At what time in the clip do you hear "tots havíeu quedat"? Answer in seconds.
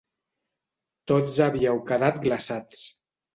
1.11-2.19